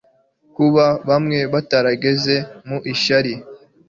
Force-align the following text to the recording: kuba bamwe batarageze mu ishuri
kuba 0.55 0.85
bamwe 1.09 1.39
batarageze 1.53 2.35
mu 2.67 2.77
ishuri 2.93 3.31